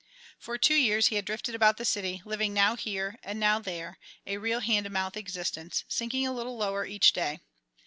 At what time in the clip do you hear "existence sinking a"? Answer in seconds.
5.15-6.33